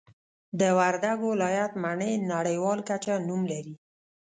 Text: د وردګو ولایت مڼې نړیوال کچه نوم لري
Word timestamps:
د 0.59 0.61
وردګو 0.77 1.27
ولایت 1.33 1.71
مڼې 1.83 2.11
نړیوال 2.33 2.79
کچه 2.89 3.13
نوم 3.27 3.41
لري 3.51 3.73